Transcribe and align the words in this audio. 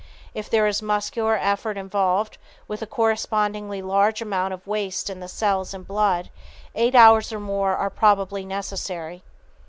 If 0.33 0.49
there 0.49 0.65
is 0.65 0.81
muscular 0.81 1.35
effort 1.37 1.77
involved, 1.77 2.39
with 2.67 2.81
a 2.81 2.87
correspondingly 2.87 3.83
large 3.83 4.19
amount 4.19 4.51
of 4.51 4.65
waste 4.65 5.11
in 5.11 5.19
the 5.19 5.27
cells 5.27 5.75
and 5.75 5.85
blood, 5.87 6.31
eight 6.73 6.95
hours 6.95 7.31
or 7.31 7.39
more 7.39 7.75
are 7.77 7.91
probably 7.91 8.43
necessary. 8.43 9.21